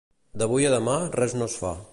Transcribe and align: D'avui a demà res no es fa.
D'avui 0.43 0.65
a 0.69 0.73
demà 0.75 0.97
res 1.19 1.37
no 1.41 1.53
es 1.55 1.63
fa. 1.65 1.79